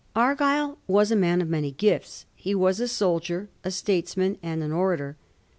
[0.15, 2.25] Argyll was a man of many gifts.
[2.33, 5.15] He was a soldier, a statesman^ and an orator.